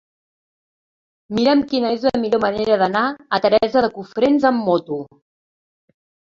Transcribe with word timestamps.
Mira'm 1.39 1.61
quina 1.73 1.91
és 1.97 2.07
la 2.09 2.15
millor 2.23 2.41
manera 2.47 2.79
d'anar 2.85 3.05
a 3.39 3.43
Teresa 3.47 3.87
de 3.87 3.93
Cofrents 4.01 4.51
amb 4.55 4.67
moto. 4.73 5.03